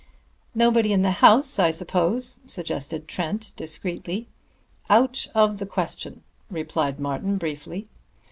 [0.55, 4.27] "Nobody in the house, I suppose" suggested Trent discreetly.
[4.89, 7.85] "Out of the question," replied Martin briefly.